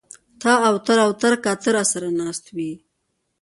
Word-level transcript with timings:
تااو 0.41 0.75
تراو 0.85 1.11
تر 1.21 1.33
کا 1.43 1.51
ته 1.61 1.69
را 1.75 1.83
سر 1.91 2.03
ه 2.07 2.09
ناست 2.19 2.45
وې 2.55 2.71